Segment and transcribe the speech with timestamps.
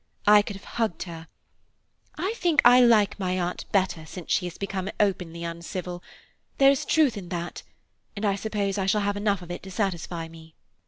[0.25, 1.27] I could have hugged her.
[2.15, 7.17] I think I like my Aunt better since she has become openly uncivil–there is truth
[7.17, 7.61] in that,
[8.15, 10.55] and I suppose I shall have enough of it to satisfy me."